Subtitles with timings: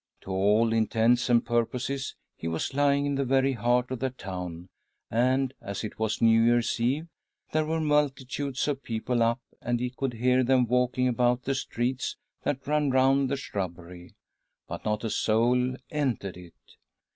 [0.21, 3.99] To all intents and purposes he was lying in the very heart of.
[3.99, 4.69] the town,
[5.11, 7.05] and, as it was New Year's Eve,
[7.51, 12.17] there were multitudes of people up, and he could hear them walking about the streets
[12.41, 14.15] that ran round the shrubbery—
[14.67, 16.55] but not a soul entered it.